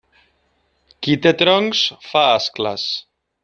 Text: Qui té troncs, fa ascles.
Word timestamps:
Qui 1.07 1.17
té 1.27 1.35
troncs, 1.43 1.85
fa 2.09 2.25
ascles. 2.41 2.91